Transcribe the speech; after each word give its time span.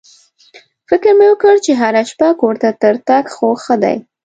فکر 0.89 1.11
مې 1.17 1.27
وکړ 1.29 1.55
چې 1.65 1.71
هره 1.81 2.01
شپه 2.09 2.29
کور 2.41 2.55
ته 2.61 2.69
تر 2.83 2.95
تګ 3.07 3.23
خو 3.35 3.49
ښه 3.63 3.75
دی. 3.83 3.97